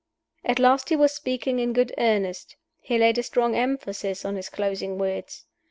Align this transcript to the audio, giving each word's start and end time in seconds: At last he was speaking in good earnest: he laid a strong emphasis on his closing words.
At 0.43 0.57
last 0.57 0.89
he 0.89 0.95
was 0.95 1.13
speaking 1.13 1.59
in 1.59 1.73
good 1.73 1.93
earnest: 1.99 2.55
he 2.79 2.97
laid 2.97 3.19
a 3.19 3.21
strong 3.21 3.53
emphasis 3.55 4.25
on 4.25 4.35
his 4.35 4.49
closing 4.49 4.97
words. 4.97 5.45